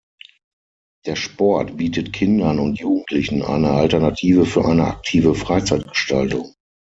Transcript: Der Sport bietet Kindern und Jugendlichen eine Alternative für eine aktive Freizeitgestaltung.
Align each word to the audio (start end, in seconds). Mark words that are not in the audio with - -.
Der 1.05 1.15
Sport 1.15 1.77
bietet 1.77 2.11
Kindern 2.11 2.57
und 2.57 2.79
Jugendlichen 2.79 3.43
eine 3.43 3.69
Alternative 3.73 4.47
für 4.47 4.65
eine 4.65 4.85
aktive 4.87 5.35
Freizeitgestaltung. 5.35 6.55